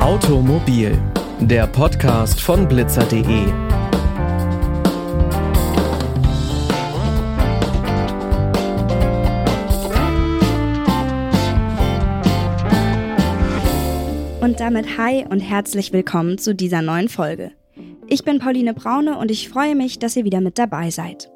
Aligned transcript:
Automobil, 0.00 0.98
der 1.40 1.66
Podcast 1.66 2.40
von 2.40 2.66
blitzer.de. 2.66 3.22
Und 14.40 14.58
damit 14.58 14.98
hi 14.98 15.24
und 15.28 15.40
herzlich 15.40 15.92
willkommen 15.92 16.38
zu 16.38 16.54
dieser 16.54 16.82
neuen 16.82 17.08
Folge. 17.08 17.52
Ich 18.08 18.24
bin 18.24 18.40
Pauline 18.40 18.74
Braune 18.74 19.16
und 19.16 19.30
ich 19.30 19.48
freue 19.48 19.76
mich, 19.76 20.00
dass 20.00 20.16
ihr 20.16 20.24
wieder 20.24 20.40
mit 20.40 20.58
dabei 20.58 20.90
seid. 20.90 21.30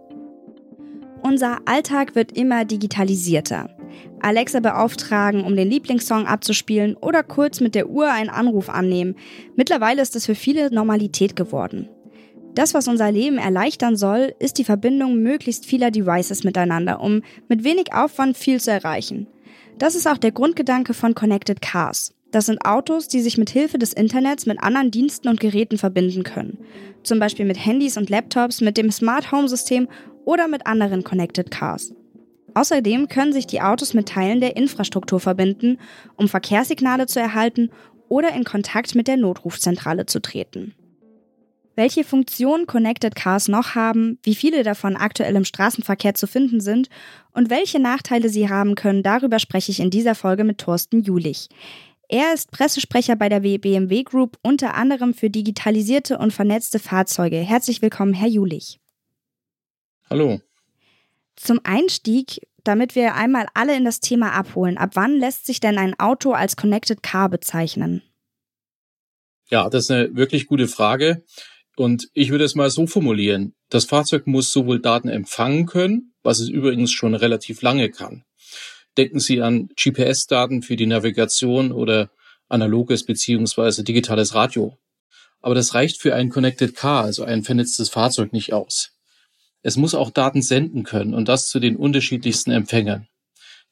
Unser 1.27 1.63
Alltag 1.65 2.15
wird 2.15 2.37
immer 2.37 2.67
digitalisierter. 2.67 3.71
Alexa 4.21 4.61
beauftragen, 4.61 5.43
um 5.43 5.57
den 5.57 5.71
Lieblingssong 5.71 6.27
abzuspielen 6.27 6.97
oder 6.97 7.23
kurz 7.23 7.61
mit 7.61 7.75
der 7.75 7.89
Uhr 7.89 8.13
einen 8.13 8.29
Anruf 8.29 8.69
annehmen. 8.69 9.17
Mittlerweile 9.57 10.03
ist 10.03 10.15
es 10.17 10.27
für 10.27 10.35
viele 10.35 10.71
Normalität 10.71 11.35
geworden. 11.35 11.89
Das, 12.55 12.75
was 12.75 12.89
unser 12.89 13.11
Leben 13.11 13.39
erleichtern 13.39 13.97
soll, 13.97 14.35
ist 14.39 14.59
die 14.59 14.65
Verbindung 14.65 15.23
möglichst 15.23 15.65
vieler 15.65 15.91
Devices 15.91 16.45
miteinander, 16.45 17.01
um 17.01 17.23
mit 17.49 17.65
wenig 17.65 17.95
Aufwand 17.95 18.37
viel 18.37 18.61
zu 18.61 18.71
erreichen. 18.71 19.27
Das 19.79 19.95
ist 19.95 20.07
auch 20.07 20.19
der 20.19 20.33
Grundgedanke 20.33 20.93
von 20.93 21.15
Connected 21.15 21.63
Cars. 21.63 22.13
Das 22.33 22.47
sind 22.47 22.67
Autos, 22.67 23.09
die 23.09 23.21
sich 23.21 23.39
mit 23.39 23.49
Hilfe 23.49 23.79
des 23.79 23.93
Internets 23.93 24.45
mit 24.45 24.61
anderen 24.61 24.91
Diensten 24.91 25.29
und 25.29 25.41
Geräten 25.41 25.79
verbinden 25.79 26.23
können. 26.23 26.59
Zum 27.03 27.19
Beispiel 27.19 27.47
mit 27.47 27.65
Handys 27.65 27.97
und 27.97 28.11
Laptops, 28.11 28.61
mit 28.61 28.77
dem 28.77 28.91
Smart 28.91 29.31
Home 29.31 29.49
System 29.49 29.89
oder 30.25 30.49
mit 30.49 30.67
anderen 30.67 31.05
Connected 31.05 31.51
Cars. 31.51 31.95
Außerdem 32.55 33.09
können 33.09 33.33
sich 33.33 33.47
die 33.47 33.61
Autos 33.61 33.95
mit 33.95 34.09
Teilen 34.09 34.41
der 34.41 34.57
Infrastruktur 34.57 35.21
verbinden, 35.21 35.79
um 36.17 36.29
Verkehrssignale 36.29 37.07
zu 37.07 37.21
erhalten 37.21 37.71
oder 38.09 38.33
in 38.35 38.45
Kontakt 38.45 38.95
mit 38.95 39.09
der 39.09 39.17
Notrufzentrale 39.17 40.07
zu 40.07 40.21
treten. 40.21 40.75
Welche 41.77 42.05
Funktionen 42.05 42.67
Connected 42.69 43.17
Cars 43.17 43.49
noch 43.49 43.75
haben, 43.75 44.19
wie 44.23 44.37
viele 44.37 44.63
davon 44.63 44.95
aktuell 44.95 45.35
im 45.35 45.45
Straßenverkehr 45.45 46.15
zu 46.15 46.29
finden 46.29 46.61
sind 46.61 46.89
und 47.33 47.51
welche 47.51 47.81
Nachteile 47.81 48.29
sie 48.29 48.49
haben 48.49 48.77
können, 48.77 49.03
darüber 49.03 49.41
spreche 49.41 49.73
ich 49.73 49.81
in 49.81 49.91
dieser 49.91 50.15
Folge 50.15 50.45
mit 50.45 50.59
Thorsten 50.59 51.03
Julich. 51.03 51.49
Er 52.09 52.33
ist 52.33 52.53
Pressesprecher 52.53 53.17
bei 53.17 53.29
der 53.29 53.41
BMW 53.41 54.05
Group, 54.05 54.39
unter 54.43 54.75
anderem 54.75 55.15
für 55.15 55.31
digitalisierte 55.31 56.19
und 56.19 56.33
vernetzte 56.33 56.79
Fahrzeuge. 56.79 57.39
Herzlich 57.39 57.83
willkommen, 57.83 58.15
Herr 58.15 58.29
Julich. 58.29 58.79
Hallo. 60.09 60.41
Zum 61.37 61.61
Einstieg, 61.65 62.41
damit 62.63 62.95
wir 62.95 63.15
einmal 63.15 63.47
alle 63.55 63.77
in 63.77 63.85
das 63.85 64.01
Thema 64.01 64.33
abholen, 64.33 64.79
ab 64.79 64.91
wann 64.95 65.19
lässt 65.19 65.47
sich 65.47 65.61
denn 65.61 65.79
ein 65.79 65.99
Auto 65.99 66.33
als 66.33 66.57
Connected 66.57 67.03
Car 67.03 67.29
bezeichnen? 67.29 68.03
Ja, 69.51 69.69
das 69.69 69.85
ist 69.85 69.91
eine 69.91 70.15
wirklich 70.15 70.47
gute 70.47 70.69
Frage. 70.69 71.25
Und 71.77 72.09
ich 72.15 72.31
würde 72.31 72.45
es 72.45 72.55
mal 72.55 72.71
so 72.71 72.87
formulieren. 72.87 73.55
Das 73.69 73.85
Fahrzeug 73.85 74.27
muss 74.27 74.53
sowohl 74.53 74.81
Daten 74.81 75.09
empfangen 75.09 75.67
können, 75.67 76.15
was 76.23 76.39
es 76.39 76.49
übrigens 76.49 76.93
schon 76.93 77.15
relativ 77.15 77.63
lange 77.63 77.91
kann, 77.91 78.25
Denken 78.97 79.19
Sie 79.19 79.43
an 79.43 79.69
GPS-Daten 79.77 80.63
für 80.63 80.77
die 80.77 80.87
Navigation 80.87 81.73
oder 81.73 82.11
analoges 82.49 83.05
beziehungsweise 83.05 83.83
digitales 83.83 84.35
Radio. 84.35 84.79
Aber 85.41 85.55
das 85.55 85.75
reicht 85.75 86.01
für 86.01 86.15
ein 86.15 86.31
Connected 86.31 86.77
Car, 86.77 87.05
also 87.05 87.25
ein 87.25 87.43
vernetztes 87.43 87.89
Fahrzeug, 87.89 88.33
nicht 88.33 88.53
aus. 88.53 88.93
Es 89.65 89.77
muss 89.77 89.95
auch 89.95 90.11
Daten 90.11 90.43
senden 90.43 90.85
können 90.85 91.15
und 91.15 91.27
das 91.27 91.49
zu 91.49 91.59
den 91.59 91.77
unterschiedlichsten 91.77 92.51
Empfängern. 92.51 93.09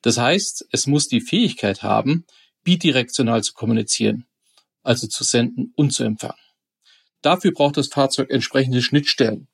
Das 0.00 0.16
heißt, 0.16 0.66
es 0.72 0.86
muss 0.86 1.06
die 1.06 1.20
Fähigkeit 1.20 1.82
haben, 1.82 2.24
bidirektional 2.64 3.42
zu 3.44 3.52
kommunizieren, 3.52 4.24
also 4.82 5.06
zu 5.06 5.22
senden 5.22 5.72
und 5.76 5.92
zu 5.92 6.02
empfangen. 6.02 6.40
Dafür 7.20 7.52
braucht 7.52 7.76
das 7.76 7.88
Fahrzeug 7.88 8.30
entsprechende 8.30 8.80
Schnittstellen, 8.80 9.48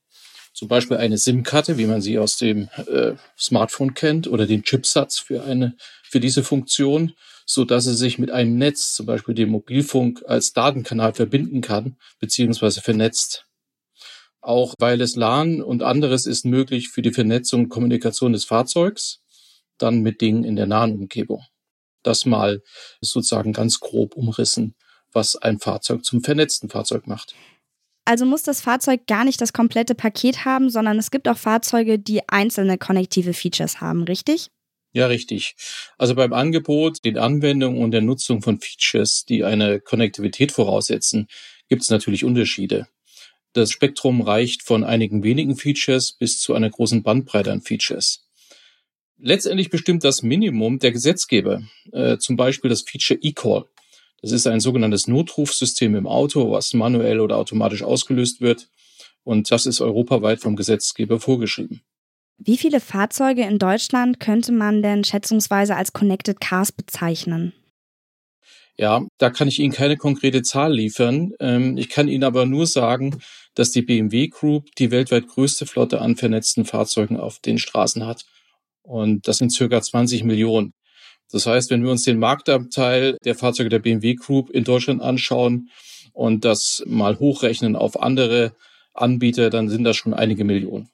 zum 0.55 0.69
Beispiel 0.69 0.97
eine 0.97 1.19
SIM-Karte, 1.19 1.77
wie 1.77 1.87
man 1.87 2.01
sie 2.01 2.21
aus 2.21 2.39
dem 2.39 2.69
äh, 2.87 3.15
Smartphone 3.37 3.95
kennt, 3.95 4.29
oder 4.29 4.47
den 4.47 4.63
Chipsatz 4.63 5.19
für 5.19 5.43
eine 5.43 5.77
für 6.05 6.21
diese 6.21 6.45
Funktion, 6.45 7.15
so 7.47 7.65
dass 7.65 7.87
es 7.87 7.99
sich 7.99 8.19
mit 8.19 8.31
einem 8.31 8.57
Netz, 8.57 8.95
zum 8.95 9.07
Beispiel 9.07 9.35
dem 9.35 9.51
Mobilfunk, 9.51 10.23
als 10.27 10.53
Datenkanal 10.53 11.15
verbinden 11.15 11.63
kann 11.63 11.97
beziehungsweise 12.21 12.81
vernetzt. 12.81 13.48
Auch 14.49 14.73
Wireless 14.79 15.15
LAN 15.15 15.61
und 15.61 15.83
anderes 15.83 16.25
ist 16.25 16.47
möglich 16.47 16.89
für 16.89 17.03
die 17.03 17.13
Vernetzung 17.13 17.65
und 17.65 17.69
Kommunikation 17.69 18.33
des 18.33 18.47
Fahrzeugs, 18.47 19.21
dann 19.77 20.01
mit 20.01 20.23
Dingen 20.23 20.43
in 20.43 20.57
der 20.57 20.67
nahen 20.67 20.95
Umgebung. 20.95 21.45
Das 22.03 22.25
mal 22.25 22.63
sozusagen 23.03 23.53
ganz 23.53 23.79
grob 23.79 24.17
umrissen, 24.17 24.75
was 25.13 25.37
ein 25.37 25.59
Fahrzeug 25.59 26.03
zum 26.03 26.23
vernetzten 26.25 26.71
Fahrzeug 26.71 27.07
macht. 27.07 27.35
Also 28.07 28.25
muss 28.25 28.43
das 28.43 28.63
Fahrzeug 28.63 29.07
gar 29.07 29.27
nicht 29.27 29.39
das 29.39 29.53
komplette 29.53 29.95
Paket 29.95 30.47
haben, 30.47 30.71
sondern 30.71 30.99
es 30.99 31.11
gibt 31.11 31.29
auch 31.29 31.37
Fahrzeuge, 31.37 31.99
die 31.99 32.27
einzelne 32.27 32.79
konnektive 32.79 33.35
Features 33.35 33.83
haben, 33.83 34.05
richtig? 34.05 34.49
Ja, 34.93 35.09
richtig. 35.09 35.57
Also 35.99 36.15
beim 36.15 36.33
Angebot, 36.33 37.05
den 37.05 37.19
Anwendungen 37.19 37.83
und 37.83 37.91
der 37.91 38.01
Nutzung 38.01 38.41
von 38.41 38.59
Features, 38.59 39.27
die 39.27 39.45
eine 39.45 39.79
Konnektivität 39.79 40.53
voraussetzen, 40.53 41.29
gibt 41.69 41.83
es 41.83 41.91
natürlich 41.91 42.25
Unterschiede. 42.25 42.89
Das 43.53 43.71
Spektrum 43.71 44.21
reicht 44.21 44.63
von 44.63 44.85
einigen 44.85 45.23
wenigen 45.23 45.57
Features 45.57 46.13
bis 46.13 46.41
zu 46.41 46.55
einer 46.55 46.71
großen 46.71 47.03
Bandbreite 47.03 47.51
an 47.53 47.63
Features. 47.63 48.29
Letztendlich 49.21 49.71
bestimmt 49.71 50.05
das 50.05 50.23
Minimum 50.23 50.79
der 50.79 50.93
Gesetzgeber, 50.93 51.63
äh, 51.93 52.19
zum 52.19 52.37
Beispiel 52.37 52.71
das 52.71 52.83
Feature 52.83 53.19
eCall. 53.23 53.65
Das 54.23 54.33
ist 54.33 54.47
ein 54.47 54.61
sogenanntes 54.61 55.07
Notrufsystem 55.09 55.95
im 55.95 56.07
Auto, 56.07 56.51
was 56.51 56.73
manuell 56.75 57.21
oder 57.21 57.37
automatisch 57.37 57.83
ausgelöst 57.83 58.41
wird. 58.41 58.69
Und 59.25 59.51
das 59.51 59.67
ist 59.67 59.81
europaweit 59.81 60.41
vom 60.41 60.57
Gesetzgeber 60.57 61.21
vorgeschrieben. 61.21 61.83
Wie 62.39 62.57
viele 62.57 62.81
Fahrzeuge 62.81 63.43
in 63.43 63.59
Deutschland 63.59 64.21
könnte 64.21 64.53
man 64.53 64.83
denn 64.83 65.03
schätzungsweise 65.03 65.75
als 65.75 65.93
Connected 65.93 66.41
Cars 66.41 66.71
bezeichnen? 66.71 67.53
Ja, 68.81 69.05
da 69.19 69.31
kann 69.31 69.49
ich 69.49 69.59
Ihnen 69.59 69.73
keine 69.73 69.97
konkrete 69.97 70.43
Zahl 70.43 70.73
liefern. 70.73 71.33
Ähm, 71.41 71.77
ich 71.77 71.89
kann 71.89 72.07
Ihnen 72.07 72.23
aber 72.23 72.47
nur 72.47 72.67
sagen, 72.67 73.19
dass 73.55 73.73
die 73.73 73.83
BMW 73.83 74.29
Group 74.29 74.69
die 74.79 74.93
weltweit 74.93 75.27
größte 75.27 75.67
Flotte 75.67 76.01
an 76.01 76.15
vernetzten 76.15 76.65
Fahrzeugen 76.65 77.17
auf 77.17 77.41
den 77.41 77.59
Straßen 77.59 78.07
hat. 78.07 78.25
Und 78.83 79.27
das 79.27 79.39
sind 79.39 79.53
circa 79.53 79.83
20 79.83 80.23
Millionen. 80.23 80.75
Das 81.31 81.47
heißt, 81.47 81.71
wenn 81.71 81.83
wir 81.83 81.91
uns 81.91 82.05
den 82.05 82.21
Marktanteil 82.21 83.19
der 83.25 83.35
Fahrzeuge 83.35 83.69
der 83.69 83.81
BMW 83.81 84.15
Group 84.15 84.51
in 84.51 84.65
Deutschland 84.65 85.03
anschauen 85.03 85.71
und 86.13 86.45
das 86.45 86.83
mal 86.87 87.19
hochrechnen 87.19 87.75
auf 87.75 88.01
andere 88.01 88.53
Anbieter, 88.95 89.51
dann 89.51 89.69
sind 89.69 89.85
das 89.85 89.97
schon 89.97 90.15
einige 90.15 90.45
Millionen. 90.45 90.89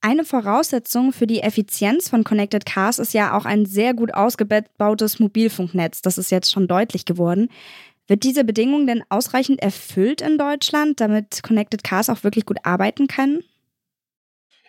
Eine 0.00 0.24
Voraussetzung 0.24 1.12
für 1.12 1.26
die 1.26 1.40
Effizienz 1.40 2.08
von 2.08 2.22
Connected 2.22 2.64
Cars 2.64 2.98
ist 2.98 3.14
ja 3.14 3.36
auch 3.36 3.44
ein 3.44 3.66
sehr 3.66 3.94
gut 3.94 4.14
ausgebautes 4.14 5.18
Mobilfunknetz. 5.18 6.02
Das 6.02 6.18
ist 6.18 6.30
jetzt 6.30 6.52
schon 6.52 6.68
deutlich 6.68 7.04
geworden. 7.04 7.48
Wird 8.06 8.22
diese 8.22 8.44
Bedingung 8.44 8.86
denn 8.86 9.02
ausreichend 9.08 9.60
erfüllt 9.60 10.20
in 10.20 10.38
Deutschland, 10.38 11.00
damit 11.00 11.42
Connected 11.42 11.82
Cars 11.82 12.08
auch 12.08 12.22
wirklich 12.22 12.46
gut 12.46 12.58
arbeiten 12.62 13.08
können? 13.08 13.42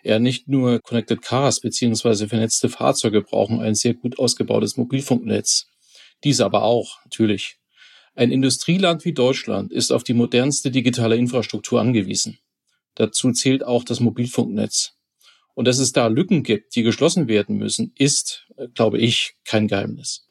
Ja, 0.02 0.18
nicht 0.18 0.48
nur 0.48 0.80
Connected 0.80 1.22
Cars 1.22 1.60
beziehungsweise 1.60 2.28
vernetzte 2.28 2.68
Fahrzeuge 2.68 3.22
brauchen 3.22 3.60
ein 3.60 3.74
sehr 3.74 3.94
gut 3.94 4.18
ausgebautes 4.18 4.76
Mobilfunknetz. 4.76 5.68
Diese 6.24 6.44
aber 6.44 6.62
auch, 6.64 6.98
natürlich. 7.04 7.58
Ein 8.14 8.32
Industrieland 8.32 9.04
wie 9.04 9.12
Deutschland 9.12 9.72
ist 9.72 9.92
auf 9.92 10.02
die 10.02 10.14
modernste 10.14 10.72
digitale 10.72 11.16
Infrastruktur 11.16 11.80
angewiesen. 11.80 12.38
Dazu 12.96 13.30
zählt 13.30 13.62
auch 13.62 13.84
das 13.84 14.00
Mobilfunknetz. 14.00 14.97
Und 15.58 15.64
dass 15.64 15.80
es 15.80 15.90
da 15.90 16.06
Lücken 16.06 16.44
gibt, 16.44 16.76
die 16.76 16.84
geschlossen 16.84 17.26
werden 17.26 17.56
müssen, 17.56 17.90
ist, 17.98 18.46
glaube 18.74 18.98
ich, 18.98 19.34
kein 19.44 19.66
Geheimnis. 19.66 20.24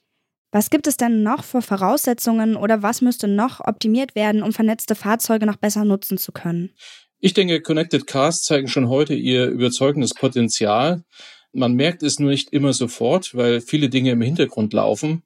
Was 0.54 0.70
gibt 0.70 0.88
es 0.88 0.96
denn 0.96 1.22
noch 1.22 1.44
für 1.44 1.62
Voraussetzungen 1.62 2.56
oder 2.56 2.82
was 2.82 3.02
müsste 3.02 3.28
noch 3.28 3.60
optimiert 3.60 4.16
werden, 4.16 4.42
um 4.42 4.54
vernetzte 4.54 4.96
Fahrzeuge 4.96 5.46
noch 5.46 5.58
besser 5.58 5.84
nutzen 5.84 6.18
zu 6.18 6.32
können? 6.32 6.72
Ich 7.20 7.34
denke, 7.34 7.60
Connected 7.60 8.08
Cars 8.08 8.44
zeigen 8.44 8.70
schon 8.70 8.88
heute 8.88 9.16
ihr 9.16 9.48
überzeugendes 9.48 10.14
Potenzial. 10.14 11.04
Man 11.52 11.74
merkt 11.74 12.04
es 12.04 12.20
nur 12.20 12.30
nicht 12.30 12.54
immer 12.54 12.72
sofort, 12.72 13.36
weil 13.36 13.60
viele 13.60 13.90
Dinge 13.90 14.12
im 14.12 14.22
Hintergrund 14.22 14.72
laufen. 14.72 15.24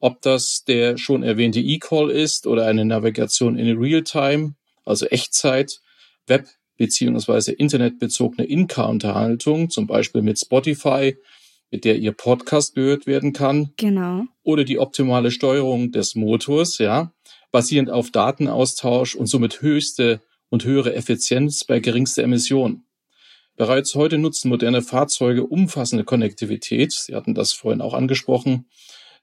Ob 0.00 0.22
das 0.22 0.64
der 0.64 0.98
schon 0.98 1.22
erwähnte 1.22 1.60
E-Call 1.60 2.10
ist 2.10 2.48
oder 2.48 2.66
eine 2.66 2.84
Navigation 2.84 3.56
in 3.56 3.78
Real-Time, 3.78 4.56
also 4.84 5.06
Echtzeit, 5.06 5.78
Web- 6.26 6.48
beziehungsweise 6.76 7.52
internetbezogene 7.52 8.46
In-Car-Unterhaltung, 8.46 9.70
zum 9.70 9.86
Beispiel 9.86 10.22
mit 10.22 10.38
Spotify, 10.38 11.16
mit 11.70 11.84
der 11.84 11.98
Ihr 11.98 12.12
Podcast 12.12 12.74
gehört 12.74 13.06
werden 13.06 13.32
kann. 13.32 13.72
Genau. 13.76 14.24
Oder 14.42 14.64
die 14.64 14.78
optimale 14.78 15.30
Steuerung 15.30 15.90
des 15.92 16.14
Motors, 16.14 16.78
ja, 16.78 17.12
basierend 17.50 17.90
auf 17.90 18.10
Datenaustausch 18.10 19.14
und 19.14 19.26
somit 19.26 19.62
höchste 19.62 20.20
und 20.48 20.64
höhere 20.64 20.94
Effizienz 20.94 21.64
bei 21.64 21.80
geringster 21.80 22.22
Emission. 22.22 22.84
Bereits 23.56 23.94
heute 23.94 24.18
nutzen 24.18 24.50
moderne 24.50 24.82
Fahrzeuge 24.82 25.44
umfassende 25.44 26.04
Konnektivität. 26.04 26.92
Sie 26.92 27.14
hatten 27.14 27.34
das 27.34 27.52
vorhin 27.52 27.80
auch 27.80 27.94
angesprochen. 27.94 28.68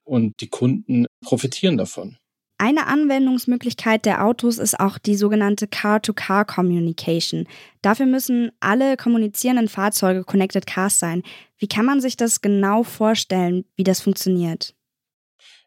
Und 0.04 0.42
die 0.42 0.50
Kunden 0.50 1.06
profitieren 1.22 1.78
davon. 1.78 2.18
Eine 2.64 2.88
Anwendungsmöglichkeit 2.88 4.06
der 4.06 4.24
Autos 4.24 4.58
ist 4.58 4.80
auch 4.80 4.98
die 4.98 5.18
sogenannte 5.18 5.68
Car-to-Car-Communication. 5.68 7.46
Dafür 7.82 8.06
müssen 8.06 8.54
alle 8.62 8.96
kommunizierenden 8.96 9.68
Fahrzeuge 9.68 10.24
Connected 10.24 10.66
Cars 10.66 10.98
sein. 10.98 11.24
Wie 11.58 11.68
kann 11.68 11.84
man 11.86 12.00
sich 12.00 12.16
das 12.16 12.40
genau 12.40 12.84
vorstellen, 12.84 13.66
wie 13.76 13.84
das 13.84 14.00
funktioniert? 14.00 14.76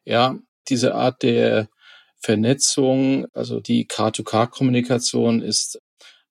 Ja, 0.06 0.38
diese 0.70 0.94
Art 0.94 1.22
der 1.22 1.68
Vernetzung, 2.18 3.26
also 3.34 3.60
die 3.60 3.84
Car-to-Car-Kommunikation 3.84 5.42
ist 5.42 5.78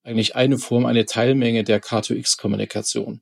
eigentlich 0.02 0.34
eine 0.34 0.58
Form, 0.58 0.84
eine 0.84 1.06
Teilmenge 1.06 1.62
der 1.62 1.78
Car-to-X-Kommunikation, 1.78 3.20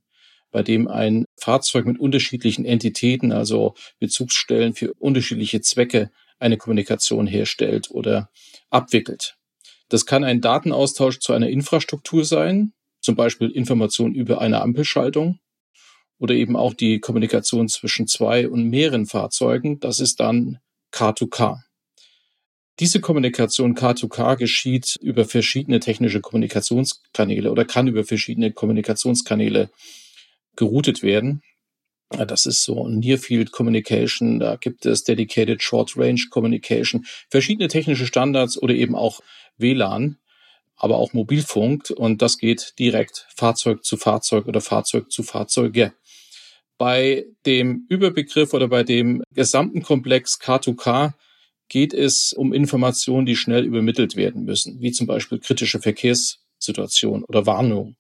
bei 0.51 0.63
dem 0.63 0.89
ein 0.89 1.27
Fahrzeug 1.39 1.85
mit 1.85 2.01
unterschiedlichen 2.01 2.65
Entitäten, 2.65 3.33
also 3.33 3.75
Bezugsstellen 3.99 4.73
für 4.73 4.95
unterschiedliche 4.95 5.61
Zwecke, 5.61 6.11
eine 6.45 6.59
Kommunikation 6.59 7.27
herstellt 7.27 7.91
oder 7.91 8.31
abwickelt. 8.71 9.37
Das 9.89 10.07
kann 10.07 10.25
ein 10.25 10.41
Datenaustausch 10.41 11.19
zu 11.19 11.33
einer 11.33 11.49
Infrastruktur 11.49 12.25
sein, 12.25 12.73
zum 13.01 13.17
Beispiel 13.17 13.51
Information 13.51 14.15
über 14.15 14.41
eine 14.41 14.61
Ampelschaltung 14.63 15.39
oder 16.19 16.35
eben 16.35 16.57
auch 16.57 16.75
die 16.75 17.01
Kommunikation 17.01 17.69
zwischen 17.69 18.07
zwei 18.07 18.49
und 18.49 18.71
mehreren 18.71 19.07
Fahrzeugen. 19.07 19.81
Das 19.81 20.01
ist 20.01 20.21
dann 20.21 20.59
K2K. 20.93 21.61
Diese 22.81 23.01
Kommunikation 23.01 23.77
K2K 23.77 24.37
geschieht 24.37 24.97
über 25.01 25.25
verschiedene 25.25 25.81
technische 25.81 26.21
Kommunikationskanäle 26.21 27.53
oder 27.53 27.65
kann 27.65 27.87
über 27.87 28.05
verschiedene 28.05 28.53
Kommunikationskanäle 28.53 29.71
geroutet 30.57 31.03
werden. 31.03 31.43
Das 32.17 32.47
ist 32.47 32.63
so 32.63 32.89
Near 32.89 33.19
Field 33.19 33.53
Communication, 33.53 34.39
da 34.39 34.57
gibt 34.57 34.87
es 34.87 35.05
Dedicated 35.05 35.63
Short 35.63 35.97
Range 35.97 36.21
Communication, 36.31 37.07
verschiedene 37.29 37.69
technische 37.69 38.07
Standards 38.07 38.61
oder 38.61 38.75
eben 38.75 38.95
auch 38.95 39.21
WLAN, 39.59 40.19
aber 40.77 40.99
auch 40.99 41.13
Mobilfunk 41.13 41.91
und 41.91 42.23
das 42.23 42.39
geht 42.39 42.75
direkt 42.79 43.27
Fahrzeug 43.35 43.85
zu 43.85 43.97
Fahrzeug 43.97 44.47
oder 44.47 44.61
Fahrzeug 44.61 45.11
zu 45.11 45.23
Fahrzeuge. 45.23 45.93
Bei 46.79 47.25
dem 47.47 47.87
Überbegriff 47.89 48.53
oder 48.53 48.69
bei 48.69 48.83
dem 48.83 49.23
gesamten 49.33 49.83
Komplex 49.83 50.41
K2K 50.41 51.13
geht 51.69 51.95
es 51.95 52.33
um 52.33 52.53
Informationen, 52.53 53.27
die 53.27 53.37
schnell 53.37 53.65
übermittelt 53.65 54.17
werden 54.17 54.45
müssen, 54.45 54.81
wie 54.81 54.93
zum 54.93 55.07
Beispiel 55.07 55.39
kritische 55.39 55.81
Verkehrssituationen 55.81 57.25
oder 57.25 57.47
Warnungen. 57.47 57.97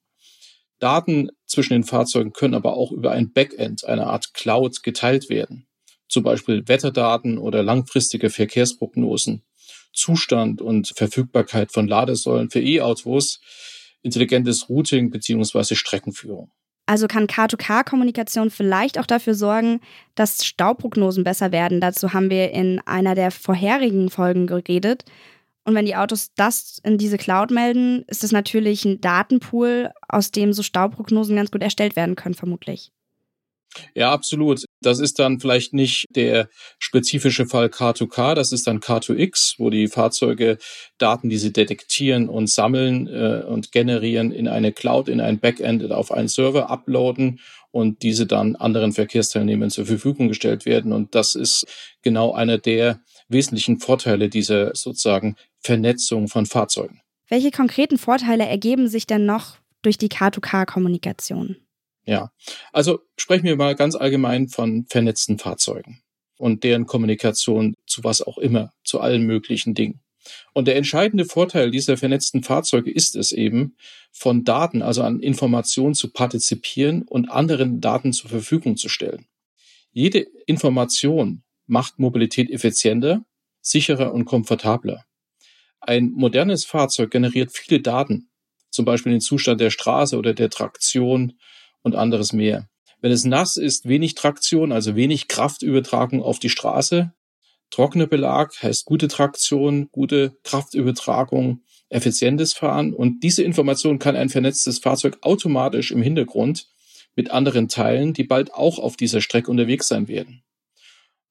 Daten 0.81 1.31
zwischen 1.55 1.73
den 1.73 1.85
Fahrzeugen 1.85 2.33
können 2.33 2.55
aber 2.55 2.77
auch 2.77 2.93
über 2.93 3.13
ein 3.13 3.33
Backend, 3.33 3.85
eine 3.85 4.07
Art 4.07 4.35
Cloud, 4.35 4.83
geteilt 4.83 5.29
werden. 5.31 5.67
Zum 6.09 6.23
Beispiel 6.23 6.69
Wetterdaten 6.69 7.39
oder 7.39 7.63
langfristige 7.63 8.31
Verkehrsprognosen, 8.31 9.43
Zustand 9.93 10.61
und 10.61 10.93
Verfügbarkeit 10.97 11.73
von 11.73 11.89
Ladesäulen 11.89 12.51
für 12.51 12.61
E-Autos, 12.61 13.41
intelligentes 14.03 14.69
Routing 14.69 15.11
beziehungsweise 15.11 15.77
Streckenführung. 15.77 16.51
Also 16.87 17.07
kann 17.07 17.27
Car-to-Car-Kommunikation 17.27 18.51
vielleicht 18.51 18.99
auch 18.99 19.07
dafür 19.07 19.35
sorgen, 19.35 19.81
dass 20.15 20.45
Stauprognosen 20.45 21.25
besser 21.25 21.51
werden. 21.51 21.81
Dazu 21.81 22.13
haben 22.13 22.29
wir 22.29 22.51
in 22.51 22.81
einer 22.85 23.15
der 23.15 23.31
vorherigen 23.31 24.11
Folgen 24.11 24.47
geredet. 24.47 25.05
Und 25.65 25.75
wenn 25.75 25.87
die 25.87 25.97
Autos 25.97 26.31
das 26.37 26.79
in 26.85 26.99
diese 26.99 27.17
Cloud 27.17 27.51
melden, 27.51 28.05
ist 28.07 28.23
es 28.23 28.33
natürlich 28.33 28.85
ein 28.85 29.01
Datenpool, 29.01 29.91
aus 30.09 30.31
dem 30.31 30.53
so 30.53 30.63
Stauprognosen 30.63 31.37
ganz 31.37 31.51
gut 31.51 31.63
erstellt 31.63 31.97
werden 31.97 32.17
können, 32.17 32.35
vermutlich. 32.35 32.93
Ja, 33.95 34.13
absolut. 34.13 34.65
Das 34.81 35.01
ist 35.01 35.19
dann 35.19 35.41
vielleicht 35.41 35.73
nicht 35.73 36.07
der 36.11 36.49
spezifische 36.79 37.47
Fall 37.47 37.67
K2K, 37.67 38.35
das 38.35 38.53
ist 38.53 38.67
dann 38.67 38.81
K2X, 38.81 39.55
wo 39.59 39.71
die 39.71 39.89
Fahrzeuge 39.89 40.59
Daten, 40.99 41.29
die 41.29 41.39
sie 41.39 41.53
detektieren 41.53 42.29
und 42.29 42.49
sammeln 42.49 43.09
äh, 43.09 43.43
und 43.47 43.73
generieren, 43.73 44.31
in 44.31 44.49
eine 44.49 44.73
Cloud, 44.73 45.09
in 45.09 45.21
ein 45.21 45.41
Backend 45.41 45.91
auf 45.91 46.13
einen 46.13 46.29
Server 46.29 46.71
uploaden 46.71 47.41
und 47.71 48.03
diese 48.03 48.27
dann 48.27 48.57
anderen 48.57 48.93
Verkehrsteilnehmern 48.93 49.71
zur 49.71 49.87
Verfügung 49.87 50.29
gestellt 50.29 50.65
werden. 50.65 50.93
Und 50.93 51.15
das 51.15 51.35
ist 51.35 51.67
genau 52.03 52.33
einer 52.33 52.59
der 52.59 53.01
wesentlichen 53.29 53.81
Vorteile 53.81 54.29
dieser 54.29 54.75
sozusagen 54.75 55.37
Vernetzung 55.65 56.29
von 56.29 56.47
Fahrzeugen. 56.47 57.01
Welche 57.29 57.51
konkreten 57.51 57.99
Vorteile 57.99 58.47
ergeben 58.47 58.87
sich 58.89 59.07
denn 59.07 59.27
noch 59.27 59.57
durch 59.83 59.99
die 59.99 60.09
K2K-Kommunikation? 60.09 61.57
Ja, 62.07 62.31
also 62.73 63.01
sprechen 63.17 63.45
wir 63.45 63.57
mal 63.57 63.75
ganz 63.75 63.95
allgemein 63.95 64.49
von 64.49 64.85
vernetzten 64.89 65.39
Fahrzeugen 65.39 66.03
und 66.37 66.65
deren 66.65 66.87
Kommunikation 66.87 67.75
zu 67.87 68.05
was 68.05 68.21
auch 68.21 68.39
immer, 68.39 68.73
zu 68.85 69.01
allen 69.01 69.25
möglichen 69.25 69.75
Dingen. 69.75 70.01
Und 70.53 70.69
der 70.69 70.77
entscheidende 70.77 71.25
Vorteil 71.25 71.71
dieser 71.71 71.97
vernetzten 71.97 72.43
Fahrzeuge 72.43 72.91
ist 72.91 73.17
es 73.17 73.33
eben, 73.33 73.77
von 74.11 74.45
Daten, 74.45 74.83
also 74.83 75.03
an 75.03 75.21
Informationen 75.21 75.95
zu 75.95 76.13
partizipieren 76.13 77.03
und 77.03 77.31
anderen 77.31 77.81
Daten 77.81 78.13
zur 78.13 78.31
Verfügung 78.31 78.77
zu 78.77 78.89
stellen. 78.89 79.27
Jede 79.93 80.21
Information 80.47 81.43
macht 81.67 81.99
Mobilität 81.99 82.51
effizienter, 82.51 83.25
sicherer 83.61 84.13
und 84.13 84.25
komfortabler. 84.25 85.05
Ein 85.87 86.13
modernes 86.13 86.65
Fahrzeug 86.65 87.11
generiert 87.11 87.53
viele 87.53 87.79
Daten, 87.79 88.31
zum 88.71 88.87
Beispiel 88.87 89.13
den 89.13 89.21
Zustand 89.21 89.61
der 89.61 89.69
Straße 89.69 90.17
oder 90.17 90.33
der 90.33 90.49
Traktion 90.49 91.35
und 91.83 91.95
anderes 91.95 92.33
mehr. 92.33 92.71
Wenn 93.03 93.13
es 93.13 93.27
nass 93.27 93.59
ist, 93.59 93.87
wenig 93.87 94.15
Traktion, 94.15 94.73
also 94.73 94.97
wenig 94.97 95.29
Kraftübertragung 95.29 96.23
auf 96.23 96.39
die 96.39 96.49
Straße. 96.49 97.13
Trockener 97.69 98.07
Belag 98.07 98.63
heißt 98.63 98.87
gute 98.87 99.09
Traktion, 99.09 99.91
gute 99.93 100.39
Kraftübertragung, 100.43 101.61
effizientes 101.91 102.55
Fahren. 102.55 102.95
Und 102.95 103.23
diese 103.23 103.43
Information 103.43 103.99
kann 103.99 104.17
ein 104.17 104.31
vernetztes 104.31 104.79
Fahrzeug 104.79 105.19
automatisch 105.21 105.91
im 105.91 106.01
Hintergrund 106.01 106.67
mit 107.15 107.31
anderen 107.31 107.69
Teilen, 107.69 108.15
die 108.15 108.25
bald 108.25 108.55
auch 108.55 108.79
auf 108.79 108.97
dieser 108.97 109.21
Strecke 109.21 109.51
unterwegs 109.51 109.89
sein 109.89 110.09
werden. 110.09 110.43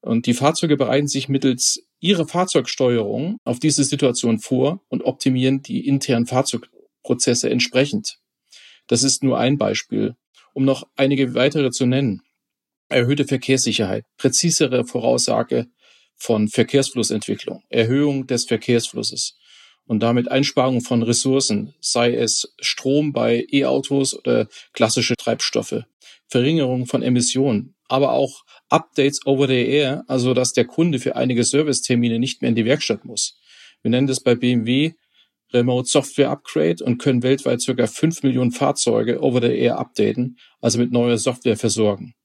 Und 0.04 0.26
die 0.26 0.34
Fahrzeuge 0.34 0.76
bereiten 0.76 1.08
sich 1.08 1.30
mittels 1.30 1.82
ihrer 2.02 2.28
Fahrzeugsteuerung 2.28 3.38
auf 3.46 3.60
diese 3.60 3.86
Situation 3.86 4.40
vor 4.40 4.82
und 4.90 5.04
optimieren 5.04 5.62
die 5.62 5.88
internen 5.88 6.26
Fahrzeugprozesse 6.26 7.50
entsprechend. 7.50 8.18
Das 8.88 9.04
ist 9.04 9.24
nur 9.24 9.40
ein 9.40 9.58
Beispiel. 9.58 10.16
Um 10.54 10.66
noch 10.66 10.84
einige 10.98 11.34
weitere 11.36 11.72
zu 11.72 11.86
nennen. 11.86 12.22
Erhöhte 12.90 13.24
Verkehrssicherheit, 13.26 14.04
präzisere 14.18 14.86
Voraussage 14.86 15.68
von 16.18 16.50
Verkehrsflussentwicklung, 16.50 17.64
Erhöhung 17.70 18.28
des 18.28 18.44
Verkehrsflusses 18.44 19.38
und 19.86 20.04
damit 20.04 20.30
Einsparung 20.30 20.82
von 20.82 21.02
Ressourcen, 21.02 21.74
sei 21.80 22.14
es 22.14 22.54
Strom 22.60 23.14
bei 23.14 23.48
E-Autos 23.52 24.14
oder 24.14 24.48
klassische 24.74 25.16
Treibstoffe, 25.16 25.86
Verringerung 26.34 26.88
von 26.88 27.04
Emissionen, 27.04 27.76
aber 27.88 28.14
auch 28.14 28.44
Updates 28.70 29.24
over 29.28 29.48
the 29.48 29.68
air, 29.68 30.04
also 30.08 30.34
dass 30.34 30.52
der 30.52 30.66
Kunde 30.66 30.98
für 30.98 31.16
einige 31.16 31.44
Servicetermine 31.44 32.18
nicht 32.18 32.42
mehr 32.42 32.50
in 32.50 32.56
die 32.56 32.66
Werkstatt 32.66 33.06
muss. 33.06 33.38
Wir 33.84 33.92
nennen 33.92 34.08
das 34.08 34.20
bei 34.20 34.34
BMW 34.34 34.94
Remote 35.54 35.88
Software 35.88 36.32
Upgrade 36.32 36.84
und 36.84 36.98
können 36.98 37.22
weltweit 37.22 37.62
circa 37.62 37.86
5 37.86 38.24
Millionen 38.24 38.50
Fahrzeuge 38.50 39.22
over 39.22 39.42
the 39.42 39.56
air 39.56 39.78
updaten, 39.78 40.40
also 40.60 40.80
mit 40.80 40.92
neuer 40.92 41.20
Software 41.20 41.56
versorgen. 41.56 42.16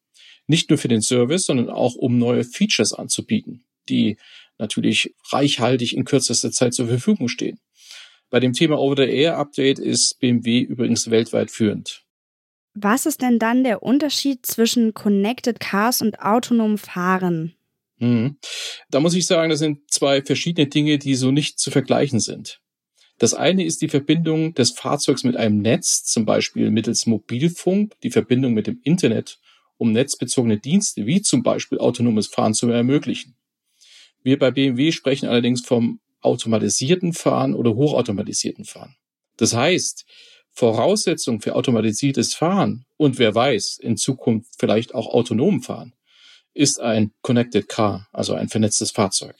Nicht 0.46 0.70
nur 0.70 0.78
für 0.78 0.88
den 0.88 1.02
Service, 1.02 1.44
sondern 1.44 1.68
auch 1.68 1.94
um 1.94 2.16
neue 2.16 2.44
Features 2.44 2.94
anzubieten, 2.94 3.66
die 3.90 4.16
natürlich 4.56 5.14
reichhaltig 5.30 5.94
in 5.94 6.06
kürzester 6.06 6.50
Zeit 6.50 6.72
zur 6.72 6.88
Verfügung 6.88 7.28
stehen. 7.28 7.60
Bei 8.30 8.40
dem 8.40 8.54
Thema 8.54 8.78
over 8.78 8.96
the 8.96 9.12
air 9.12 9.36
Update 9.36 9.78
ist 9.78 10.18
BMW 10.18 10.60
übrigens 10.60 11.10
weltweit 11.10 11.50
führend. 11.50 12.07
Was 12.80 13.06
ist 13.06 13.22
denn 13.22 13.40
dann 13.40 13.64
der 13.64 13.82
Unterschied 13.82 14.46
zwischen 14.46 14.94
Connected 14.94 15.58
Cars 15.58 16.00
und 16.00 16.20
autonomem 16.20 16.78
Fahren? 16.78 17.54
Hm. 17.98 18.36
Da 18.88 19.00
muss 19.00 19.14
ich 19.14 19.26
sagen, 19.26 19.50
das 19.50 19.58
sind 19.58 19.90
zwei 19.90 20.22
verschiedene 20.22 20.68
Dinge, 20.68 20.98
die 20.98 21.16
so 21.16 21.32
nicht 21.32 21.58
zu 21.58 21.72
vergleichen 21.72 22.20
sind. 22.20 22.60
Das 23.18 23.34
eine 23.34 23.64
ist 23.64 23.82
die 23.82 23.88
Verbindung 23.88 24.54
des 24.54 24.70
Fahrzeugs 24.70 25.24
mit 25.24 25.36
einem 25.36 25.58
Netz, 25.58 26.04
zum 26.04 26.24
Beispiel 26.24 26.70
mittels 26.70 27.06
Mobilfunk, 27.06 27.96
die 28.04 28.10
Verbindung 28.10 28.54
mit 28.54 28.68
dem 28.68 28.80
Internet, 28.84 29.40
um 29.76 29.90
netzbezogene 29.90 30.58
Dienste 30.58 31.04
wie 31.04 31.20
zum 31.20 31.42
Beispiel 31.42 31.78
autonomes 31.78 32.28
Fahren 32.28 32.54
zu 32.54 32.68
ermöglichen. 32.70 33.34
Wir 34.22 34.38
bei 34.38 34.52
BMW 34.52 34.92
sprechen 34.92 35.28
allerdings 35.28 35.62
vom 35.62 35.98
automatisierten 36.20 37.12
Fahren 37.12 37.54
oder 37.54 37.74
hochautomatisierten 37.74 38.64
Fahren. 38.64 38.94
Das 39.36 39.52
heißt, 39.54 40.04
Voraussetzung 40.58 41.40
für 41.40 41.54
automatisiertes 41.54 42.34
Fahren 42.34 42.84
und 42.96 43.20
wer 43.20 43.32
weiß, 43.32 43.78
in 43.80 43.96
Zukunft 43.96 44.54
vielleicht 44.58 44.92
auch 44.92 45.14
autonom 45.14 45.62
Fahren, 45.62 45.94
ist 46.52 46.80
ein 46.80 47.12
Connected 47.22 47.68
Car, 47.68 48.08
also 48.12 48.34
ein 48.34 48.48
vernetztes 48.48 48.90
Fahrzeug. 48.90 49.36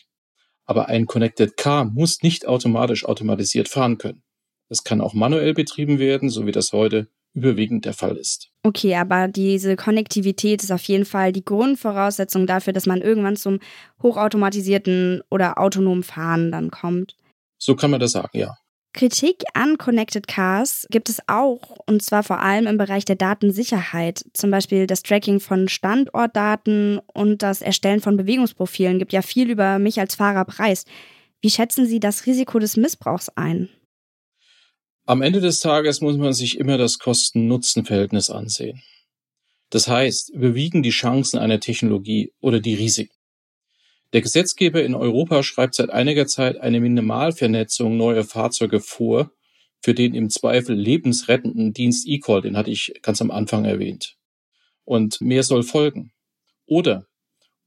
Aber 0.64 0.86
ein 0.86 1.06
Connected 1.06 1.56
Car 1.56 1.86
muss 1.86 2.22
nicht 2.22 2.46
automatisch 2.46 3.04
automatisiert 3.04 3.68
fahren 3.68 3.98
können. 3.98 4.22
Es 4.68 4.84
kann 4.84 5.00
auch 5.00 5.12
manuell 5.12 5.54
betrieben 5.54 5.98
werden, 5.98 6.30
so 6.30 6.46
wie 6.46 6.52
das 6.52 6.72
heute 6.72 7.08
überwiegend 7.34 7.84
der 7.84 7.94
Fall 7.94 8.16
ist. 8.16 8.50
Okay, 8.62 8.94
aber 8.94 9.26
diese 9.26 9.74
Konnektivität 9.74 10.62
ist 10.62 10.70
auf 10.70 10.84
jeden 10.84 11.04
Fall 11.04 11.32
die 11.32 11.44
Grundvoraussetzung 11.44 12.46
dafür, 12.46 12.72
dass 12.72 12.86
man 12.86 13.02
irgendwann 13.02 13.34
zum 13.34 13.58
hochautomatisierten 14.04 15.22
oder 15.30 15.58
autonomen 15.58 16.04
Fahren 16.04 16.52
dann 16.52 16.70
kommt. 16.70 17.16
So 17.58 17.74
kann 17.74 17.90
man 17.90 17.98
das 17.98 18.12
sagen, 18.12 18.38
ja. 18.38 18.56
Kritik 18.98 19.44
an 19.54 19.78
Connected 19.78 20.26
Cars 20.26 20.84
gibt 20.90 21.08
es 21.08 21.20
auch, 21.28 21.76
und 21.86 22.02
zwar 22.02 22.24
vor 22.24 22.40
allem 22.40 22.66
im 22.66 22.78
Bereich 22.78 23.04
der 23.04 23.14
Datensicherheit. 23.14 24.24
Zum 24.32 24.50
Beispiel 24.50 24.88
das 24.88 25.04
Tracking 25.04 25.38
von 25.38 25.68
Standortdaten 25.68 26.98
und 27.14 27.44
das 27.44 27.62
Erstellen 27.62 28.00
von 28.00 28.16
Bewegungsprofilen 28.16 28.98
gibt 28.98 29.12
ja 29.12 29.22
viel 29.22 29.50
über 29.50 29.78
mich 29.78 30.00
als 30.00 30.16
Fahrer 30.16 30.44
preis. 30.44 30.84
Wie 31.40 31.48
schätzen 31.48 31.86
Sie 31.86 32.00
das 32.00 32.26
Risiko 32.26 32.58
des 32.58 32.76
Missbrauchs 32.76 33.28
ein? 33.36 33.68
Am 35.06 35.22
Ende 35.22 35.40
des 35.40 35.60
Tages 35.60 36.00
muss 36.00 36.16
man 36.16 36.32
sich 36.32 36.58
immer 36.58 36.76
das 36.76 36.98
Kosten-Nutzen-Verhältnis 36.98 38.30
ansehen. 38.30 38.82
Das 39.70 39.86
heißt, 39.86 40.30
überwiegen 40.30 40.82
die 40.82 40.90
Chancen 40.90 41.38
einer 41.38 41.60
Technologie 41.60 42.32
oder 42.40 42.58
die 42.58 42.74
Risiken. 42.74 43.14
Der 44.12 44.22
Gesetzgeber 44.22 44.82
in 44.82 44.94
Europa 44.94 45.42
schreibt 45.42 45.74
seit 45.74 45.90
einiger 45.90 46.26
Zeit 46.26 46.58
eine 46.60 46.80
Minimalvernetzung 46.80 47.96
neuer 47.96 48.24
Fahrzeuge 48.24 48.80
vor, 48.80 49.32
für 49.80 49.94
den 49.94 50.14
im 50.14 50.30
Zweifel 50.30 50.74
lebensrettenden 50.74 51.72
Dienst 51.72 52.08
eCall, 52.08 52.42
den 52.42 52.56
hatte 52.56 52.70
ich 52.70 52.94
ganz 53.02 53.20
am 53.20 53.30
Anfang 53.30 53.64
erwähnt. 53.64 54.16
Und 54.84 55.20
mehr 55.20 55.42
soll 55.42 55.62
folgen. 55.62 56.12
Oder 56.66 57.06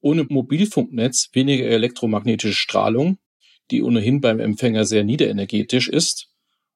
ohne 0.02 0.24
Mobilfunknetz 0.24 1.30
weniger 1.34 1.66
elektromagnetische 1.66 2.54
Strahlung, 2.54 3.20
die 3.70 3.84
ohnehin 3.84 4.20
beim 4.20 4.40
Empfänger 4.40 4.86
sehr 4.86 5.04
niederenergetisch 5.04 5.88
ist, 5.88 6.30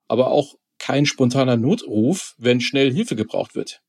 aber 0.08 0.28
auch 0.28 0.56
kein 0.78 1.06
spontaner 1.06 1.58
Notruf, 1.58 2.36
wenn 2.38 2.62
schnell 2.62 2.94
Hilfe 2.94 3.16
gebraucht 3.16 3.56
wird. 3.56 3.82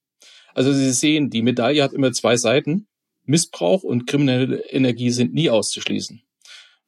Also 0.54 0.72
Sie 0.72 0.90
sehen, 0.92 1.28
die 1.28 1.42
Medaille 1.42 1.82
hat 1.82 1.92
immer 1.92 2.12
zwei 2.12 2.36
Seiten. 2.38 2.88
Missbrauch 3.28 3.82
und 3.82 4.06
kriminelle 4.06 4.60
Energie 4.70 5.10
sind 5.10 5.34
nie 5.34 5.50
auszuschließen. 5.50 6.22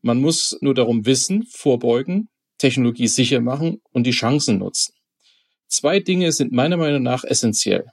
Man 0.01 0.21
muss 0.21 0.57
nur 0.61 0.75
darum 0.75 1.07
wissen, 1.07 1.45
vorbeugen, 1.45 2.29
Technologie 2.59 3.09
sicher 3.09 3.41
machen 3.41 3.81
und 3.93 4.05
die 4.05 4.13
Chancen 4.13 4.59
nutzen. 4.59 4.95
Zwei 5.69 6.01
Dinge 6.01 6.33
sind 6.33 6.53
meiner 6.53 6.77
Meinung 6.77 7.03
nach 7.03 7.25
essentiell. 7.25 7.87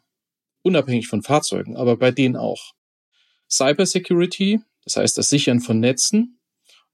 Unabhängig 0.61 1.07
von 1.07 1.21
Fahrzeugen, 1.21 1.77
aber 1.77 1.97
bei 1.97 2.11
denen 2.11 2.35
auch. 2.35 2.73
Cybersecurity, 3.49 4.59
das 4.83 4.97
heißt 4.97 5.17
das 5.17 5.29
Sichern 5.29 5.59
von 5.59 5.79
Netzen 5.79 6.39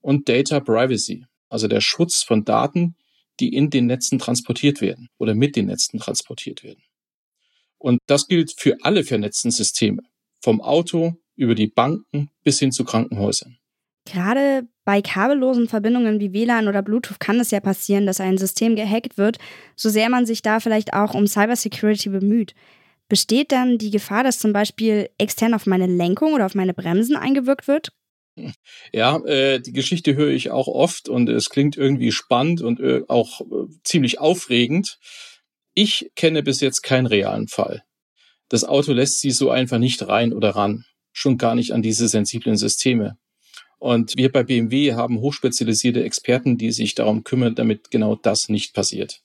und 0.00 0.28
Data 0.28 0.60
Privacy, 0.60 1.24
also 1.48 1.68
der 1.68 1.80
Schutz 1.80 2.22
von 2.22 2.44
Daten, 2.44 2.96
die 3.40 3.54
in 3.54 3.70
den 3.70 3.86
Netzen 3.86 4.18
transportiert 4.18 4.80
werden 4.80 5.08
oder 5.18 5.34
mit 5.34 5.56
den 5.56 5.66
Netzen 5.66 5.98
transportiert 5.98 6.62
werden. 6.62 6.82
Und 7.78 7.98
das 8.06 8.26
gilt 8.28 8.54
für 8.58 8.76
alle 8.82 9.04
vernetzten 9.04 9.50
Systeme, 9.50 10.02
vom 10.40 10.60
Auto 10.60 11.16
über 11.42 11.54
die 11.54 11.66
Banken 11.66 12.30
bis 12.44 12.58
hin 12.58 12.72
zu 12.72 12.84
Krankenhäusern. 12.84 13.58
Gerade 14.04 14.66
bei 14.84 15.00
kabellosen 15.00 15.68
Verbindungen 15.68 16.18
wie 16.18 16.32
WLAN 16.32 16.66
oder 16.66 16.82
Bluetooth 16.82 17.20
kann 17.20 17.38
es 17.38 17.50
ja 17.50 17.60
passieren, 17.60 18.06
dass 18.06 18.20
ein 18.20 18.38
System 18.38 18.74
gehackt 18.74 19.16
wird, 19.16 19.38
so 19.76 19.90
sehr 19.90 20.08
man 20.08 20.26
sich 20.26 20.42
da 20.42 20.58
vielleicht 20.58 20.92
auch 20.92 21.14
um 21.14 21.26
Cybersecurity 21.26 22.08
bemüht. 22.08 22.54
Besteht 23.08 23.52
dann 23.52 23.78
die 23.78 23.90
Gefahr, 23.90 24.24
dass 24.24 24.38
zum 24.38 24.52
Beispiel 24.52 25.08
extern 25.18 25.54
auf 25.54 25.66
meine 25.66 25.86
Lenkung 25.86 26.32
oder 26.32 26.46
auf 26.46 26.54
meine 26.54 26.74
Bremsen 26.74 27.14
eingewirkt 27.14 27.68
wird? 27.68 27.92
Ja, 28.92 29.18
äh, 29.26 29.60
die 29.60 29.72
Geschichte 29.72 30.16
höre 30.16 30.30
ich 30.30 30.50
auch 30.50 30.66
oft 30.66 31.08
und 31.08 31.28
es 31.28 31.50
klingt 31.50 31.76
irgendwie 31.76 32.12
spannend 32.12 32.62
und 32.62 32.80
äh, 32.80 33.02
auch 33.08 33.42
äh, 33.42 33.66
ziemlich 33.84 34.18
aufregend. 34.18 34.98
Ich 35.74 36.10
kenne 36.16 36.42
bis 36.42 36.60
jetzt 36.60 36.82
keinen 36.82 37.06
realen 37.06 37.48
Fall. 37.48 37.82
Das 38.48 38.64
Auto 38.64 38.92
lässt 38.92 39.20
sie 39.20 39.30
so 39.30 39.50
einfach 39.50 39.78
nicht 39.78 40.06
rein 40.08 40.32
oder 40.32 40.50
ran, 40.50 40.84
schon 41.12 41.38
gar 41.38 41.54
nicht 41.54 41.72
an 41.72 41.82
diese 41.82 42.08
sensiblen 42.08 42.56
Systeme. 42.56 43.18
Und 43.78 44.16
wir 44.16 44.30
bei 44.30 44.44
BMW 44.44 44.94
haben 44.94 45.20
hochspezialisierte 45.20 46.04
Experten, 46.04 46.56
die 46.56 46.70
sich 46.70 46.94
darum 46.94 47.24
kümmern, 47.24 47.54
damit 47.54 47.90
genau 47.90 48.14
das 48.14 48.48
nicht 48.48 48.74
passiert. 48.74 49.22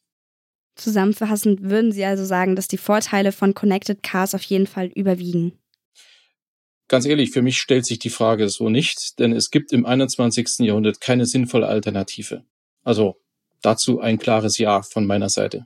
Zusammenfassend 0.76 1.62
würden 1.62 1.92
Sie 1.92 2.06
also 2.06 2.26
sagen, 2.26 2.56
dass 2.56 2.68
die 2.68 2.78
Vorteile 2.78 3.32
von 3.32 3.54
Connected 3.54 4.04
Cars 4.04 4.36
auf 4.36 4.44
jeden 4.44 4.68
Fall 4.68 4.88
überwiegen. 4.88 5.54
Ganz 6.88 7.06
ehrlich, 7.06 7.32
für 7.32 7.42
mich 7.42 7.60
stellt 7.60 7.86
sich 7.86 8.00
die 8.00 8.10
Frage 8.10 8.48
so 8.48 8.70
nicht, 8.70 9.20
denn 9.20 9.34
es 9.34 9.52
gibt 9.52 9.74
im 9.74 9.86
21. 9.86 10.60
Jahrhundert 10.60 11.02
keine 11.02 11.26
sinnvolle 11.26 11.68
Alternative. 11.68 12.44
Also 12.84 13.18
dazu 13.62 14.00
ein 14.00 14.20
klares 14.20 14.58
Ja 14.58 14.82
von 14.84 15.06
meiner 15.06 15.30
Seite. 15.30 15.66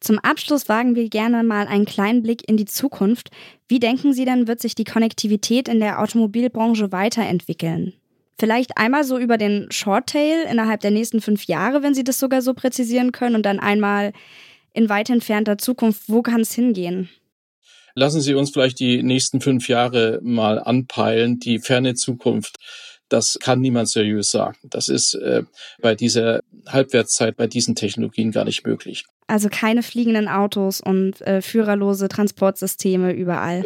Zum 0.00 0.18
Abschluss 0.18 0.68
wagen 0.68 0.96
wir 0.96 1.08
gerne 1.10 1.42
mal 1.44 1.66
einen 1.66 1.84
kleinen 1.84 2.22
Blick 2.22 2.48
in 2.48 2.56
die 2.56 2.64
Zukunft. 2.64 3.30
Wie 3.68 3.78
denken 3.78 4.14
Sie 4.14 4.24
denn, 4.24 4.48
wird 4.48 4.60
sich 4.60 4.74
die 4.74 4.84
Konnektivität 4.84 5.68
in 5.68 5.78
der 5.78 6.00
Automobilbranche 6.00 6.90
weiterentwickeln? 6.90 7.92
Vielleicht 8.38 8.78
einmal 8.78 9.04
so 9.04 9.18
über 9.18 9.36
den 9.36 9.70
Shorttail 9.70 10.46
innerhalb 10.50 10.80
der 10.80 10.90
nächsten 10.90 11.20
fünf 11.20 11.44
Jahre, 11.44 11.82
wenn 11.82 11.92
Sie 11.92 12.04
das 12.04 12.18
sogar 12.18 12.40
so 12.40 12.54
präzisieren 12.54 13.12
können, 13.12 13.36
und 13.36 13.44
dann 13.44 13.60
einmal 13.60 14.14
in 14.72 14.88
weit 14.88 15.10
entfernter 15.10 15.58
Zukunft, 15.58 16.04
wo 16.06 16.22
kann 16.22 16.40
es 16.40 16.54
hingehen? 16.54 17.10
Lassen 17.94 18.22
Sie 18.22 18.34
uns 18.34 18.50
vielleicht 18.50 18.80
die 18.80 19.02
nächsten 19.02 19.42
fünf 19.42 19.68
Jahre 19.68 20.20
mal 20.22 20.58
anpeilen. 20.58 21.38
Die 21.40 21.58
ferne 21.58 21.94
Zukunft, 21.94 22.56
das 23.10 23.38
kann 23.40 23.60
niemand 23.60 23.90
seriös 23.90 24.30
sagen. 24.30 24.56
Das 24.62 24.88
ist 24.88 25.14
äh, 25.14 25.42
bei 25.80 25.94
dieser 25.94 26.40
Halbwertszeit, 26.66 27.36
bei 27.36 27.46
diesen 27.46 27.74
Technologien 27.74 28.32
gar 28.32 28.44
nicht 28.44 28.64
möglich. 28.64 29.04
Also 29.26 29.48
keine 29.48 29.84
fliegenden 29.84 30.26
Autos 30.26 30.80
und 30.80 31.20
äh, 31.20 31.40
führerlose 31.40 32.08
Transportsysteme 32.08 33.12
überall. 33.12 33.64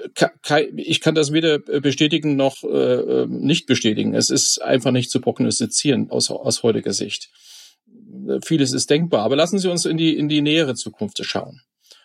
Ich 0.76 1.00
kann 1.00 1.14
das 1.14 1.32
weder 1.32 1.58
bestätigen 1.58 2.36
noch 2.36 2.62
äh, 2.64 3.26
nicht 3.26 3.66
bestätigen. 3.66 4.14
Es 4.14 4.28
ist 4.28 4.60
einfach 4.60 4.90
nicht 4.90 5.10
zu 5.10 5.20
prognostizieren 5.20 6.10
aus, 6.10 6.30
aus 6.30 6.62
heutiger 6.62 6.92
Sicht. 6.92 7.30
Vieles 8.44 8.72
ist 8.72 8.90
denkbar, 8.90 9.22
aber 9.22 9.36
lassen 9.36 9.58
Sie 9.58 9.70
uns 9.70 9.86
in 9.86 9.96
die, 9.96 10.16
in 10.16 10.28
die 10.28 10.42
nähere 10.42 10.74
Zukunft 10.74 11.24
schauen. 11.24 11.62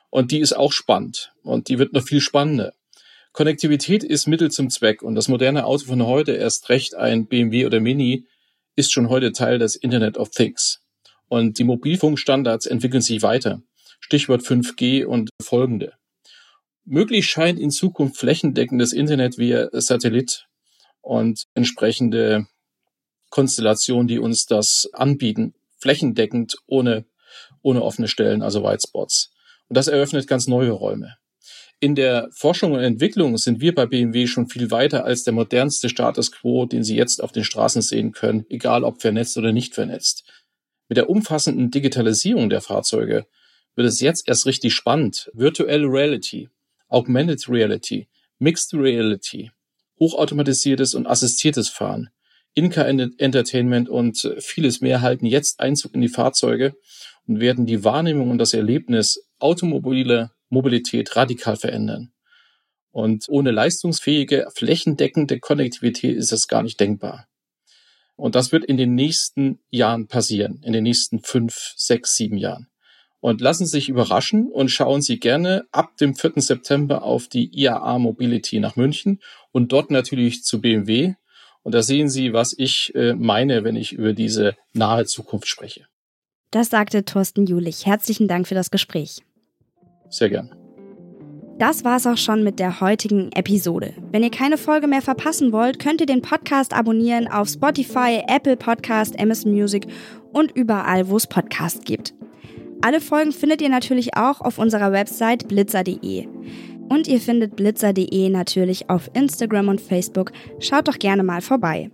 Und 0.09 0.31
die 0.31 0.39
ist 0.39 0.53
auch 0.53 0.71
spannend. 0.71 1.33
Und 1.43 1.69
die 1.69 1.79
wird 1.79 1.93
noch 1.93 2.03
viel 2.03 2.21
spannender. 2.21 2.73
Konnektivität 3.39 4.03
ist 4.03 4.27
Mittel 4.27 4.51
zum 4.51 4.69
Zweck. 4.69 5.01
Und 5.01 5.15
das 5.15 5.29
moderne 5.29 5.63
Auto 5.63 5.85
von 5.85 6.05
heute, 6.05 6.33
erst 6.33 6.67
recht 6.67 6.95
ein 6.95 7.25
BMW 7.25 7.65
oder 7.65 7.79
Mini, 7.79 8.25
ist 8.75 8.91
schon 8.91 9.07
heute 9.07 9.31
Teil 9.31 9.59
des 9.59 9.77
Internet 9.77 10.17
of 10.17 10.31
Things. 10.31 10.81
Und 11.29 11.57
die 11.57 11.63
Mobilfunkstandards 11.63 12.65
entwickeln 12.65 13.01
sich 13.01 13.21
weiter. 13.21 13.61
Stichwort 14.01 14.41
5G 14.41 15.05
und 15.05 15.29
folgende. 15.41 15.93
Möglich 16.83 17.27
scheint 17.27 17.61
in 17.61 17.71
Zukunft 17.71 18.17
flächendeckendes 18.17 18.91
Internet 18.91 19.37
via 19.37 19.69
Satellit 19.71 20.45
und 20.99 21.45
entsprechende 21.53 22.45
Konstellationen, 23.29 24.09
die 24.09 24.19
uns 24.19 24.47
das 24.47 24.89
anbieten, 24.91 25.53
flächendeckend 25.77 26.57
ohne, 26.65 27.05
ohne 27.61 27.83
offene 27.83 28.09
Stellen, 28.09 28.41
also 28.41 28.65
White 28.65 28.85
Spots. 28.85 29.31
Und 29.69 29.77
das 29.77 29.87
eröffnet 29.87 30.27
ganz 30.27 30.47
neue 30.47 30.71
Räume. 30.71 31.15
In 31.81 31.95
der 31.95 32.27
Forschung 32.33 32.73
und 32.73 32.81
Entwicklung 32.81 33.37
sind 33.37 33.61
wir 33.61 33.73
bei 33.73 33.85
BMW 33.85 34.27
schon 34.27 34.49
viel 34.49 34.69
weiter 34.69 35.05
als 35.05 35.23
der 35.23 35.31
modernste 35.31 35.87
Status 35.87 36.29
quo, 36.29 36.65
den 36.65 36.83
Sie 36.83 36.97
jetzt 36.97 37.23
auf 37.23 37.31
den 37.31 37.45
Straßen 37.45 37.81
sehen 37.81 38.11
können, 38.11 38.45
egal 38.49 38.83
ob 38.83 39.01
vernetzt 39.01 39.37
oder 39.37 39.53
nicht 39.53 39.75
vernetzt. 39.75 40.25
Mit 40.89 40.97
der 40.97 41.09
umfassenden 41.09 41.71
Digitalisierung 41.71 42.49
der 42.49 42.59
Fahrzeuge 42.59 43.27
wird 43.75 43.87
es 43.87 44.01
jetzt 44.01 44.27
erst 44.27 44.45
richtig 44.45 44.73
spannend. 44.73 45.31
Virtuelle 45.33 45.87
Reality, 45.87 46.49
Augmented 46.89 47.47
Reality, 47.47 48.09
Mixed 48.39 48.73
Reality, 48.73 49.51
hochautomatisiertes 49.99 50.95
und 50.95 51.07
assistiertes 51.07 51.69
Fahren, 51.69 52.09
In-Car-Entertainment 52.55 53.87
und 53.87 54.35
vieles 54.39 54.81
mehr 54.81 54.99
halten 54.99 55.25
jetzt 55.25 55.61
Einzug 55.61 55.93
in 55.93 56.01
die 56.01 56.09
Fahrzeuge 56.09 56.75
und 57.25 57.39
werden 57.39 57.65
die 57.65 57.85
Wahrnehmung 57.85 58.31
und 58.31 58.37
das 58.37 58.53
Erlebnis 58.53 59.29
automobile 59.37 60.31
Mobilität 60.49 61.15
radikal 61.15 61.55
verändern. 61.55 62.11
Und 62.91 63.25
ohne 63.29 63.51
leistungsfähige, 63.51 64.47
flächendeckende 64.55 65.39
Konnektivität 65.39 66.17
ist 66.17 66.31
es 66.31 66.47
gar 66.47 66.63
nicht 66.63 66.79
denkbar. 66.79 67.27
Und 68.15 68.35
das 68.35 68.51
wird 68.51 68.65
in 68.65 68.77
den 68.77 68.95
nächsten 68.95 69.59
Jahren 69.69 70.07
passieren, 70.07 70.61
in 70.63 70.73
den 70.73 70.83
nächsten 70.83 71.19
fünf, 71.19 71.73
sechs, 71.77 72.15
sieben 72.15 72.37
Jahren. 72.37 72.67
Und 73.21 73.41
lassen 73.41 73.65
Sie 73.65 73.71
sich 73.71 73.89
überraschen 73.89 74.49
und 74.49 74.69
schauen 74.69 75.01
Sie 75.01 75.19
gerne 75.19 75.65
ab 75.71 75.97
dem 75.97 76.15
4. 76.15 76.33
September 76.37 77.03
auf 77.03 77.27
die 77.27 77.49
IAA 77.53 77.99
Mobility 77.99 78.59
nach 78.59 78.75
München 78.75 79.19
und 79.51 79.71
dort 79.71 79.91
natürlich 79.91 80.43
zu 80.43 80.61
BMW. 80.61 81.15
Und 81.63 81.75
da 81.75 81.83
sehen 81.83 82.09
Sie, 82.09 82.33
was 82.33 82.53
ich 82.57 82.93
äh, 82.95 83.13
meine, 83.13 83.63
wenn 83.63 83.75
ich 83.75 83.91
über 83.93 84.13
diese 84.13 84.55
nahe 84.73 85.05
Zukunft 85.05 85.47
spreche. 85.47 85.87
Das 86.51 86.69
sagte 86.69 87.05
Thorsten 87.05 87.45
Julich. 87.45 87.85
Herzlichen 87.85 88.27
Dank 88.27 88.47
für 88.47 88.55
das 88.55 88.71
Gespräch. 88.71 89.21
Sehr 90.09 90.29
gern. 90.29 90.49
Das 91.59 91.83
war's 91.83 92.07
auch 92.07 92.17
schon 92.17 92.45
mit 92.45 92.57
der 92.57 92.79
heutigen 92.79 93.33
Episode. 93.33 93.93
Wenn 94.11 94.23
ihr 94.23 94.31
keine 94.31 94.57
Folge 94.57 94.87
mehr 94.87 95.01
verpassen 95.01 95.51
wollt, 95.51 95.77
könnt 95.77 95.99
ihr 95.99 96.07
den 96.07 96.21
Podcast 96.21 96.73
abonnieren 96.73 97.27
auf 97.27 97.49
Spotify, 97.49 98.23
Apple 98.29 98.55
Podcast, 98.55 99.19
Amazon 99.19 99.51
Music 99.51 99.85
und 100.31 100.51
überall, 100.55 101.09
wo 101.09 101.17
es 101.17 101.27
Podcasts 101.27 101.83
gibt. 101.83 102.13
Alle 102.81 103.01
Folgen 103.01 103.33
findet 103.33 103.61
ihr 103.61 103.67
natürlich 103.67 104.15
auch 104.15 104.39
auf 104.39 104.57
unserer 104.57 104.93
Website 104.93 105.49
blitzer.de. 105.49 106.27
Und 106.87 107.09
ihr 107.09 107.19
findet 107.19 107.57
blitzer.de 107.57 108.29
natürlich 108.29 108.89
auf 108.89 109.11
Instagram 109.13 109.67
und 109.67 109.81
Facebook. 109.81 110.31
Schaut 110.59 110.87
doch 110.87 110.97
gerne 110.97 111.23
mal 111.23 111.41
vorbei. 111.41 111.91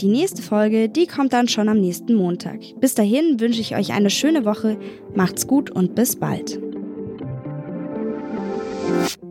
Die 0.00 0.08
nächste 0.08 0.42
Folge, 0.42 0.88
die 0.88 1.06
kommt 1.06 1.32
dann 1.32 1.46
schon 1.46 1.68
am 1.68 1.80
nächsten 1.80 2.16
Montag. 2.16 2.58
Bis 2.80 2.96
dahin 2.96 3.38
wünsche 3.38 3.60
ich 3.60 3.76
euch 3.76 3.92
eine 3.92 4.10
schöne 4.10 4.44
Woche, 4.44 4.76
macht's 5.14 5.46
gut 5.46 5.70
und 5.70 5.94
bis 5.94 6.16
bald. 6.16 6.58
you 8.82 9.21